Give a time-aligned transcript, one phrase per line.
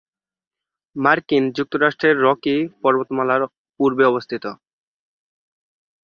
[0.95, 3.41] মার্কিন যুক্তরাষ্ট্রের রকি পর্বতমালার
[3.79, 4.45] পূর্বে অবস্থিত।